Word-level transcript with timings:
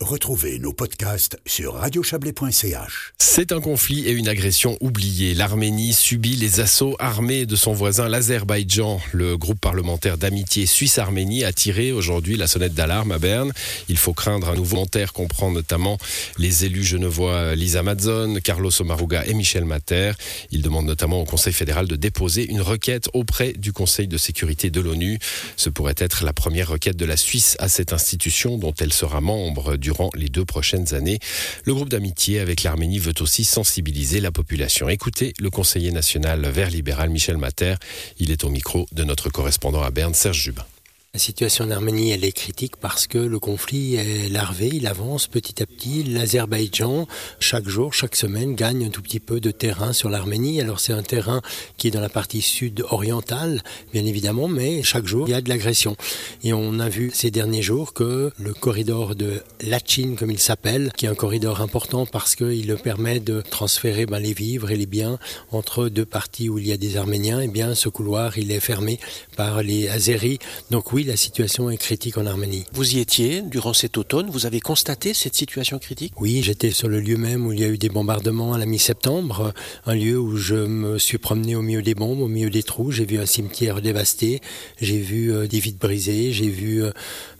Retrouvez 0.00 0.58
nos 0.58 0.72
podcasts 0.72 1.38
sur 1.44 1.74
radiochablais.ch. 1.74 3.12
C'est 3.18 3.52
un 3.52 3.60
conflit 3.60 4.08
et 4.08 4.12
une 4.12 4.28
agression 4.28 4.78
oubliée. 4.80 5.34
L'Arménie 5.34 5.92
subit 5.92 6.36
les 6.36 6.60
assauts 6.60 6.96
armés 6.98 7.44
de 7.44 7.54
son 7.54 7.74
voisin 7.74 8.08
l'Azerbaïdjan. 8.08 8.98
Le 9.12 9.36
groupe 9.36 9.60
parlementaire 9.60 10.16
d'amitié 10.16 10.64
Suisse-Arménie 10.64 11.44
a 11.44 11.52
tiré 11.52 11.92
aujourd'hui 11.92 12.36
la 12.36 12.46
sonnette 12.46 12.72
d'alarme 12.72 13.12
à 13.12 13.18
Berne. 13.18 13.52
Il 13.90 13.98
faut 13.98 14.14
craindre 14.14 14.48
un 14.48 14.54
nouveau 14.54 14.70
commentaire 14.80 15.12
comprend 15.12 15.50
notamment 15.50 15.98
les 16.38 16.64
élus 16.64 16.84
genevois 16.84 17.54
Lisa 17.54 17.82
Madzon, 17.82 18.38
Carlos 18.42 18.70
Omaruga 18.80 19.26
et 19.26 19.34
Michel 19.34 19.66
Mater. 19.66 20.12
Il 20.50 20.62
demande 20.62 20.86
notamment 20.86 21.20
au 21.20 21.26
Conseil 21.26 21.52
fédéral 21.52 21.86
de 21.86 21.96
déposer 21.96 22.48
une 22.48 22.62
requête 22.62 23.10
auprès 23.12 23.52
du 23.52 23.74
Conseil 23.74 24.08
de 24.08 24.16
sécurité 24.16 24.70
de 24.70 24.80
l'ONU. 24.80 25.18
Ce 25.56 25.68
pourrait 25.68 25.96
être 25.98 26.24
la 26.24 26.32
première 26.32 26.68
requête 26.68 26.96
de 26.96 27.04
la 27.04 27.18
Suisse 27.18 27.56
à 27.58 27.68
cette 27.68 27.92
institution 27.92 28.56
dont 28.56 28.72
elle 28.80 28.94
sera 28.94 29.20
membre 29.20 29.76
du 29.76 29.89
durant 29.90 30.10
les 30.14 30.28
deux 30.28 30.44
prochaines 30.44 30.94
années. 30.94 31.18
Le 31.64 31.74
groupe 31.74 31.88
d'amitié 31.88 32.38
avec 32.38 32.62
l'Arménie 32.62 33.00
veut 33.00 33.14
aussi 33.18 33.42
sensibiliser 33.42 34.20
la 34.20 34.30
population. 34.30 34.88
Écoutez 34.88 35.32
le 35.40 35.50
conseiller 35.50 35.90
national 35.90 36.46
vert 36.46 36.70
libéral 36.70 37.10
Michel 37.10 37.38
Mater. 37.38 37.74
Il 38.20 38.30
est 38.30 38.44
au 38.44 38.50
micro 38.50 38.86
de 38.92 39.02
notre 39.02 39.30
correspondant 39.30 39.82
à 39.82 39.90
Berne, 39.90 40.14
Serge 40.14 40.40
Jubin. 40.40 40.64
La 41.12 41.18
situation 41.18 41.64
en 41.64 41.72
Arménie, 41.72 42.12
elle 42.12 42.24
est 42.24 42.30
critique 42.30 42.76
parce 42.76 43.08
que 43.08 43.18
le 43.18 43.40
conflit 43.40 43.96
est 43.96 44.28
larvé, 44.28 44.70
il 44.72 44.86
avance 44.86 45.26
petit 45.26 45.60
à 45.60 45.66
petit. 45.66 46.04
L'Azerbaïdjan, 46.04 47.08
chaque 47.40 47.68
jour, 47.68 47.92
chaque 47.92 48.14
semaine, 48.14 48.54
gagne 48.54 48.84
un 48.86 48.90
tout 48.90 49.02
petit 49.02 49.18
peu 49.18 49.40
de 49.40 49.50
terrain 49.50 49.92
sur 49.92 50.08
l'Arménie. 50.08 50.60
Alors 50.60 50.78
c'est 50.78 50.92
un 50.92 51.02
terrain 51.02 51.42
qui 51.76 51.88
est 51.88 51.90
dans 51.90 52.00
la 52.00 52.08
partie 52.08 52.42
sud-orientale, 52.42 53.60
bien 53.92 54.06
évidemment, 54.06 54.46
mais 54.46 54.84
chaque 54.84 55.08
jour, 55.08 55.26
il 55.26 55.32
y 55.32 55.34
a 55.34 55.40
de 55.40 55.48
l'agression. 55.48 55.96
Et 56.44 56.52
on 56.52 56.78
a 56.78 56.88
vu 56.88 57.10
ces 57.12 57.32
derniers 57.32 57.60
jours 57.60 57.92
que 57.92 58.30
le 58.38 58.54
corridor 58.54 59.16
de 59.16 59.42
Lachin, 59.62 60.14
comme 60.16 60.30
il 60.30 60.38
s'appelle, 60.38 60.92
qui 60.96 61.06
est 61.06 61.08
un 61.08 61.16
corridor 61.16 61.60
important 61.60 62.06
parce 62.06 62.36
qu'il 62.36 62.72
permet 62.76 63.18
de 63.18 63.40
transférer 63.40 64.06
ben, 64.06 64.20
les 64.20 64.32
vivres 64.32 64.70
et 64.70 64.76
les 64.76 64.86
biens 64.86 65.18
entre 65.50 65.88
deux 65.88 66.06
parties 66.06 66.48
où 66.48 66.60
il 66.60 66.68
y 66.68 66.72
a 66.72 66.76
des 66.76 66.96
Arméniens, 66.96 67.40
et 67.40 67.46
eh 67.46 67.48
bien 67.48 67.74
ce 67.74 67.88
couloir, 67.88 68.38
il 68.38 68.52
est 68.52 68.60
fermé 68.60 69.00
par 69.36 69.64
les 69.64 69.88
Azéris. 69.88 70.38
Donc 70.70 70.92
oui, 70.92 70.99
oui, 71.00 71.06
la 71.06 71.16
situation 71.16 71.70
est 71.70 71.78
critique 71.78 72.18
en 72.18 72.26
Arménie. 72.26 72.66
Vous 72.72 72.94
y 72.94 72.98
étiez 72.98 73.40
durant 73.40 73.72
cet 73.72 73.96
automne, 73.96 74.28
vous 74.28 74.44
avez 74.44 74.60
constaté 74.60 75.14
cette 75.14 75.34
situation 75.34 75.78
critique? 75.78 76.12
Oui, 76.20 76.42
j'étais 76.42 76.72
sur 76.72 76.88
le 76.88 77.00
lieu 77.00 77.16
même 77.16 77.46
où 77.46 77.54
il 77.54 77.60
y 77.60 77.64
a 77.64 77.68
eu 77.68 77.78
des 77.78 77.88
bombardements 77.88 78.52
à 78.52 78.58
la 78.58 78.66
mi-septembre, 78.66 79.54
un 79.86 79.94
lieu 79.94 80.18
où 80.18 80.36
je 80.36 80.56
me 80.56 80.98
suis 80.98 81.16
promené 81.16 81.56
au 81.56 81.62
milieu 81.62 81.80
des 81.80 81.94
bombes, 81.94 82.20
au 82.20 82.28
milieu 82.28 82.50
des 82.50 82.62
trous, 82.62 82.90
j'ai 82.90 83.06
vu 83.06 83.18
un 83.18 83.24
cimetière 83.24 83.80
dévasté, 83.80 84.42
j'ai 84.78 84.98
vu 84.98 85.32
euh, 85.32 85.46
des 85.46 85.58
vides 85.58 85.78
brisées, 85.78 86.32
j'ai 86.32 86.50
vu 86.50 86.82
euh, 86.82 86.92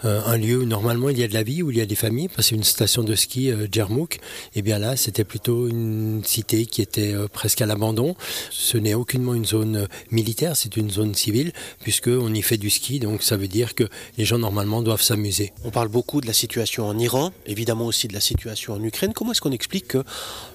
un 0.02 0.39
lieu 0.39 0.61
où 0.61 0.64
normalement 0.64 1.11
il 1.11 1.19
y 1.19 1.22
a 1.22 1.28
de 1.28 1.34
la 1.34 1.42
vie, 1.42 1.62
où 1.62 1.70
il 1.70 1.77
y 1.77 1.83
a 1.83 1.86
des 1.86 1.95
familles, 1.95 2.28
parce 2.34 2.48
que 2.48 2.55
une 2.55 2.64
station 2.64 3.02
de 3.02 3.14
ski, 3.14 3.50
euh, 3.50 3.67
Djermouk, 3.70 4.17
et 4.17 4.20
eh 4.56 4.62
bien 4.62 4.78
là 4.78 4.97
c'était 4.97 5.24
plutôt 5.24 5.69
une 5.69 6.22
cité 6.24 6.64
qui 6.64 6.80
était 6.80 7.14
presque 7.30 7.61
à 7.61 7.67
l'abandon. 7.67 8.17
Ce 8.50 8.78
n'est 8.78 8.95
aucunement 8.95 9.34
une 9.34 9.45
zone 9.45 9.86
militaire, 10.11 10.56
c'est 10.56 10.78
une 10.78 10.91
zone 10.91 11.14
civile, 11.14 11.52
puisqu'on 11.83 12.33
y 12.33 12.41
fait 12.41 12.56
du 12.56 12.70
ski, 12.70 13.00
donc 13.00 13.22
ça 13.22 13.36
veut 13.36 13.50
dire 13.51 13.75
que 13.75 13.84
les 14.17 14.25
gens 14.25 14.39
normalement 14.39 14.81
doivent 14.81 15.03
s'amuser. 15.03 15.53
On 15.65 15.70
parle 15.70 15.89
beaucoup 15.89 16.23
de 16.23 16.27
la 16.27 16.33
situation 16.33 16.87
en 16.87 16.98
Iran, 16.98 17.33
évidemment 17.47 17.87
aussi 17.87 18.09
de 18.09 18.15
la 18.15 18.20
situation 18.20 18.73
en 18.73 18.83
Ukraine. 18.83 19.12
Comment 19.12 19.33
est-ce 19.33 19.42
qu'on 19.42 19.53
explique 19.53 19.89
que 19.89 20.05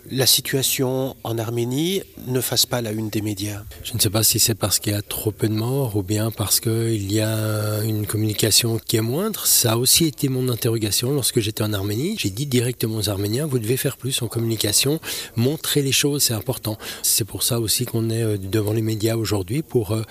la 0.09 0.25
situation 0.25 1.15
en 1.23 1.37
Arménie 1.37 2.01
ne 2.27 2.41
fasse 2.41 2.65
pas 2.65 2.81
la 2.81 2.91
une 2.91 3.09
des 3.09 3.21
médias? 3.21 3.63
Je 3.83 3.93
ne 3.93 3.99
sais 3.99 4.09
pas 4.09 4.23
si 4.23 4.39
c'est 4.39 4.55
parce 4.55 4.79
qu'il 4.79 4.93
y 4.93 4.95
a 4.95 5.01
trop 5.01 5.31
peu 5.31 5.47
de 5.47 5.53
morts 5.53 5.95
ou 5.95 6.03
bien 6.03 6.31
parce 6.31 6.59
qu'il 6.59 7.11
y 7.11 7.21
a 7.21 7.83
une 7.83 8.07
communication 8.07 8.79
qui 8.79 8.97
est 8.97 9.01
moindre. 9.01 9.45
Ça 9.45 9.73
a 9.73 9.77
aussi 9.77 10.05
été 10.05 10.29
mon 10.29 10.49
interrogation 10.49 11.11
lorsque 11.11 11.39
j'étais 11.39 11.63
en 11.63 11.73
Arménie. 11.73 12.15
J'ai 12.17 12.29
dit 12.29 12.45
directement 12.45 12.97
aux 12.97 13.09
Arméniens, 13.09 13.45
vous 13.45 13.59
devez 13.59 13.77
faire 13.77 13.97
plus 13.97 14.21
en 14.21 14.27
communication, 14.27 14.99
montrer 15.35 15.81
les 15.81 15.91
choses, 15.91 16.23
c'est 16.23 16.33
important. 16.33 16.77
C'est 17.03 17.25
pour 17.25 17.43
ça 17.43 17.59
aussi 17.59 17.85
qu'on 17.85 18.09
est 18.09 18.23
euh, 18.23 18.37
devant 18.37 18.73
les 18.73 18.81
médias 18.81 19.15
aujourd'hui 19.15 19.61
pour 19.61 19.91
euh, 19.91 20.03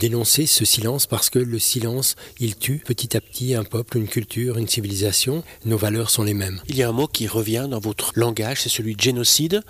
dénoncer 0.00 0.46
ce 0.46 0.64
silence 0.64 1.06
parce 1.06 1.30
que 1.30 1.38
le 1.38 1.58
silence 1.58 2.16
il 2.40 2.56
tue 2.56 2.78
petit 2.78 3.16
à 3.16 3.20
petit 3.20 3.54
un 3.54 3.64
peuple, 3.64 3.98
une 3.98 4.08
culture, 4.08 4.58
une 4.58 4.68
civilisation. 4.68 5.42
Nos 5.64 5.76
valeurs 5.76 6.10
sont 6.10 6.22
les 6.22 6.34
mêmes. 6.34 6.60
Il 6.68 6.76
y 6.76 6.82
a 6.82 6.88
un 6.88 6.92
mot 6.92 7.06
qui 7.06 7.26
revient 7.26 7.66
dans 7.70 7.80
votre 7.80 8.12
langage, 8.14 8.62
c'est 8.62 8.68
celui 8.68 8.94
de 8.94 9.00
génocide. 9.00 9.62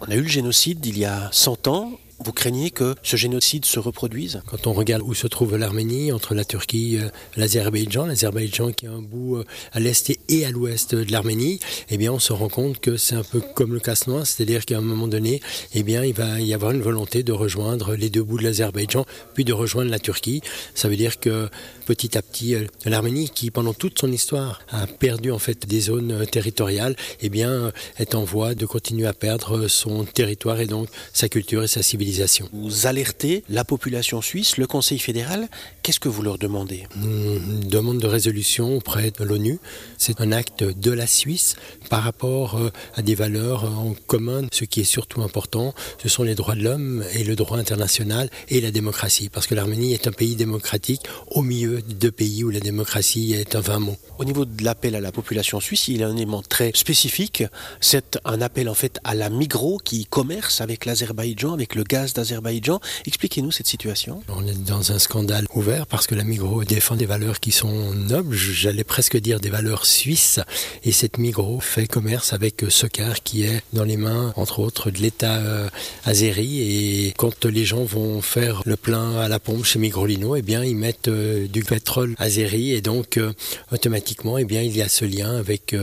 On 0.00 0.10
a 0.10 0.14
eu 0.14 0.22
le 0.22 0.28
génocide 0.28 0.84
il 0.86 0.98
y 0.98 1.04
a 1.04 1.28
100 1.32 1.68
ans. 1.68 1.92
Vous 2.22 2.32
craignez 2.32 2.70
que 2.70 2.94
ce 3.02 3.16
génocide 3.16 3.64
se 3.64 3.78
reproduise 3.78 4.42
Quand 4.46 4.66
on 4.66 4.74
regarde 4.74 5.02
où 5.02 5.14
se 5.14 5.26
trouve 5.26 5.56
l'Arménie, 5.56 6.12
entre 6.12 6.34
la 6.34 6.44
Turquie 6.44 6.96
et 6.96 7.00
euh, 7.00 7.08
l'Azerbaïdjan, 7.36 8.04
l'Azerbaïdjan 8.04 8.72
qui 8.72 8.84
est 8.84 8.90
un 8.90 9.00
bout 9.00 9.36
euh, 9.36 9.44
à 9.72 9.80
l'est 9.80 10.12
et 10.28 10.44
à 10.44 10.50
l'ouest 10.50 10.94
de 10.94 11.10
l'Arménie, 11.10 11.60
eh 11.88 11.96
bien 11.96 12.12
on 12.12 12.18
se 12.18 12.34
rend 12.34 12.50
compte 12.50 12.78
que 12.78 12.98
c'est 12.98 13.14
un 13.14 13.22
peu 13.22 13.40
comme 13.40 13.72
le 13.72 13.80
casse-noix, 13.80 14.26
c'est-à-dire 14.26 14.66
qu'à 14.66 14.76
un 14.76 14.82
moment 14.82 15.08
donné, 15.08 15.40
eh 15.74 15.82
bien 15.82 16.04
il 16.04 16.12
va 16.12 16.40
y 16.40 16.52
avoir 16.52 16.72
une 16.72 16.82
volonté 16.82 17.22
de 17.22 17.32
rejoindre 17.32 17.94
les 17.94 18.10
deux 18.10 18.22
bouts 18.22 18.36
de 18.36 18.44
l'Azerbaïdjan, 18.44 19.06
puis 19.32 19.46
de 19.46 19.54
rejoindre 19.54 19.90
la 19.90 19.98
Turquie. 19.98 20.42
Ça 20.74 20.90
veut 20.90 20.96
dire 20.96 21.20
que 21.20 21.48
petit 21.86 22.18
à 22.18 22.22
petit, 22.22 22.54
euh, 22.54 22.66
l'Arménie, 22.84 23.30
qui 23.30 23.50
pendant 23.50 23.72
toute 23.72 23.98
son 23.98 24.12
histoire 24.12 24.60
a 24.68 24.86
perdu 24.86 25.30
en 25.30 25.38
fait 25.38 25.66
des 25.66 25.80
zones 25.80 26.26
territoriales, 26.26 26.96
eh 27.22 27.30
bien 27.30 27.72
est 27.98 28.14
en 28.14 28.24
voie 28.24 28.54
de 28.54 28.66
continuer 28.66 29.06
à 29.06 29.14
perdre 29.14 29.68
son 29.68 30.04
territoire 30.04 30.60
et 30.60 30.66
donc 30.66 30.88
sa 31.14 31.30
culture 31.30 31.62
et 31.62 31.66
sa 31.66 31.82
civilisation. 31.82 32.09
Vous 32.52 32.86
alertez 32.86 33.44
la 33.48 33.64
population 33.64 34.20
suisse, 34.20 34.56
le 34.56 34.66
Conseil 34.66 34.98
fédéral. 34.98 35.48
Qu'est-ce 35.82 36.00
que 36.00 36.08
vous 36.08 36.22
leur 36.22 36.38
demandez? 36.38 36.86
Une 36.96 37.60
demande 37.68 37.98
de 37.98 38.06
résolution 38.06 38.76
auprès 38.76 39.10
de 39.10 39.24
l'ONU. 39.24 39.58
C'est 39.96 40.20
un 40.20 40.32
acte 40.32 40.64
de 40.64 40.90
la 40.90 41.06
Suisse 41.06 41.56
par 41.88 42.02
rapport 42.02 42.56
euh, 42.56 42.70
à 42.94 43.02
des 43.02 43.14
valeurs 43.14 43.64
en 43.64 43.94
commun. 44.06 44.46
Ce 44.52 44.64
qui 44.64 44.80
est 44.80 44.84
surtout 44.84 45.22
important, 45.22 45.74
ce 46.02 46.08
sont 46.08 46.22
les 46.22 46.34
droits 46.34 46.54
de 46.54 46.62
l'homme 46.62 47.04
et 47.14 47.22
le 47.22 47.36
droit 47.36 47.58
international 47.58 48.28
et 48.48 48.60
la 48.60 48.70
démocratie. 48.70 49.28
Parce 49.28 49.46
que 49.46 49.54
l'Arménie 49.54 49.92
est 49.92 50.06
un 50.06 50.12
pays 50.12 50.36
démocratique 50.36 51.02
au 51.30 51.42
milieu 51.42 51.80
de 51.82 51.92
deux 51.92 52.12
pays 52.12 52.42
où 52.44 52.50
la 52.50 52.60
démocratie 52.60 53.34
est 53.34 53.54
un 53.54 53.60
vain 53.60 53.78
mot. 53.78 53.96
Au 54.18 54.24
niveau 54.24 54.44
de 54.44 54.64
l'appel 54.64 54.94
à 54.94 55.00
la 55.00 55.12
population 55.12 55.60
suisse, 55.60 55.88
il 55.88 55.98
y 55.98 56.02
a 56.02 56.08
un 56.08 56.16
élément 56.16 56.42
très 56.42 56.72
spécifique. 56.74 57.44
C'est 57.80 58.18
un 58.24 58.40
appel 58.40 58.68
en 58.68 58.74
fait 58.74 58.98
à 59.04 59.14
la 59.14 59.30
Migros 59.30 59.78
qui 59.78 60.06
commerce 60.06 60.60
avec 60.60 60.84
l'Azerbaïdjan, 60.84 61.52
avec 61.52 61.74
le 61.74 61.84
gaz 61.84 61.99
d'Azerbaïdjan. 62.08 62.80
Expliquez-nous 63.06 63.50
cette 63.50 63.66
situation. 63.66 64.22
On 64.28 64.46
est 64.46 64.64
dans 64.64 64.92
un 64.92 64.98
scandale 64.98 65.46
ouvert 65.54 65.86
parce 65.86 66.06
que 66.06 66.14
la 66.14 66.24
Migros 66.24 66.64
défend 66.64 66.96
des 66.96 67.06
valeurs 67.06 67.40
qui 67.40 67.52
sont 67.52 67.94
nobles, 67.94 68.34
j'allais 68.34 68.84
presque 68.84 69.16
dire 69.16 69.40
des 69.40 69.50
valeurs 69.50 69.86
suisses, 69.86 70.40
et 70.84 70.92
cette 70.92 71.18
Migros 71.18 71.60
fait 71.60 71.86
commerce 71.86 72.32
avec 72.32 72.64
Socar 72.68 73.22
qui 73.22 73.44
est 73.44 73.62
dans 73.72 73.84
les 73.84 73.96
mains, 73.96 74.32
entre 74.36 74.60
autres, 74.60 74.90
de 74.90 74.98
l'État 74.98 75.36
euh, 75.36 75.68
azéri. 76.04 76.60
Et 76.60 77.14
quand 77.16 77.44
les 77.44 77.64
gens 77.64 77.84
vont 77.84 78.20
faire 78.20 78.62
le 78.64 78.76
plein 78.76 79.16
à 79.18 79.28
la 79.28 79.38
pompe 79.38 79.64
chez 79.64 79.78
Migrolino, 79.78 80.36
eh 80.36 80.42
bien, 80.42 80.64
ils 80.64 80.76
mettent 80.76 81.08
euh, 81.08 81.46
du 81.46 81.64
pétrole 81.64 82.14
azéri 82.18 82.72
et 82.72 82.80
donc 82.80 83.16
euh, 83.16 83.32
automatiquement, 83.72 84.38
eh 84.38 84.44
bien, 84.44 84.62
il 84.62 84.76
y 84.76 84.82
a 84.82 84.88
ce 84.88 85.04
lien 85.04 85.36
avec 85.36 85.74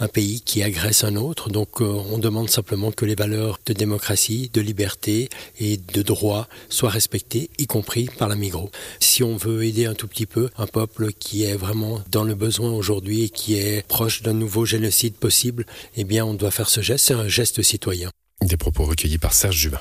un 0.00 0.08
pays 0.08 0.40
qui 0.40 0.62
agresse 0.62 1.04
un 1.04 1.16
autre. 1.16 1.50
Donc 1.50 1.80
euh, 1.80 1.84
on 1.84 2.18
demande 2.18 2.48
simplement 2.50 2.92
que 2.92 3.04
les 3.04 3.14
valeurs 3.14 3.58
de 3.66 3.72
démocratie, 3.72 4.50
de 4.52 4.60
liberté 4.60 5.28
et 5.58 5.76
de 5.76 6.02
droit 6.02 6.48
soient 6.68 6.90
respectées, 6.90 7.50
y 7.58 7.66
compris 7.66 8.08
par 8.18 8.28
la 8.28 8.36
Migros. 8.36 8.70
Si 9.00 9.22
on 9.22 9.36
veut 9.36 9.64
aider 9.64 9.86
un 9.86 9.94
tout 9.94 10.08
petit 10.08 10.26
peu 10.26 10.50
un 10.56 10.66
peuple 10.66 11.12
qui 11.12 11.44
est 11.44 11.56
vraiment 11.56 12.02
dans 12.10 12.24
le 12.24 12.34
besoin 12.34 12.70
aujourd'hui 12.70 13.24
et 13.24 13.28
qui 13.28 13.54
est 13.54 13.86
proche 13.86 14.22
d'un 14.22 14.34
nouveau 14.34 14.64
génocide 14.64 15.14
possible, 15.14 15.66
eh 15.96 16.04
bien 16.04 16.24
on 16.24 16.34
doit 16.34 16.50
faire 16.50 16.68
ce 16.68 16.80
geste. 16.80 17.06
C'est 17.06 17.14
un 17.14 17.28
geste 17.28 17.62
citoyen. 17.62 18.10
Des 18.42 18.56
propos 18.56 18.84
recueillis 18.84 19.18
par 19.18 19.32
Serge 19.32 19.56
Jubin. 19.56 19.80